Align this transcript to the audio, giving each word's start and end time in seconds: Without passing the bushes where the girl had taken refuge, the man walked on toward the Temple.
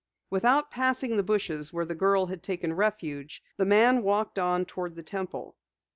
Without 0.31 0.71
passing 0.71 1.15
the 1.15 1.21
bushes 1.21 1.71
where 1.71 1.85
the 1.85 1.93
girl 1.93 2.25
had 2.25 2.41
taken 2.41 2.73
refuge, 2.73 3.43
the 3.57 3.67
man 3.67 4.01
walked 4.01 4.39
on 4.39 4.65
toward 4.65 4.95
the 4.95 5.03
Temple. 5.03 5.55